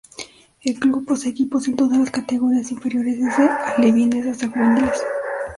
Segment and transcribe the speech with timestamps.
[0.63, 4.99] El club posee equipos en todas las categorías inferiores desde alevines hasta juveniles.